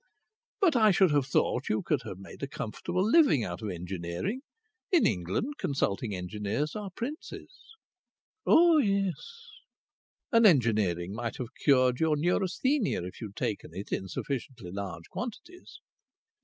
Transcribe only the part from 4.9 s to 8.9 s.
In England consulting engineers are princes." "Oh